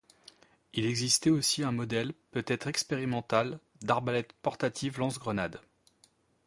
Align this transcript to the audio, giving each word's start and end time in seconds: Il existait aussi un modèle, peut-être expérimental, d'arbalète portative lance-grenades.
Il 0.73 0.87
existait 0.87 1.29
aussi 1.29 1.63
un 1.63 1.71
modèle, 1.71 2.13
peut-être 2.31 2.65
expérimental, 2.65 3.59
d'arbalète 3.83 4.33
portative 4.41 4.97
lance-grenades. 4.97 5.61